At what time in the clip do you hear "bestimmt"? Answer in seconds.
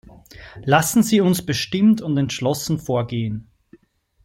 1.45-2.01